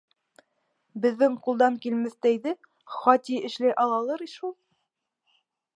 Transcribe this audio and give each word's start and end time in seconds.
Беҙҙең 1.03 1.35
ҡулдан 1.47 1.77
килмәҫтәйҙе 1.83 2.55
Хати 2.97 3.39
эшләй 3.51 3.77
алалыр 3.87 4.25
шул?! 4.37 4.57